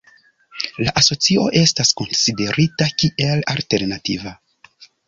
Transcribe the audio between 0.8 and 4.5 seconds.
La asocio estas konsiderita kiel alternativa.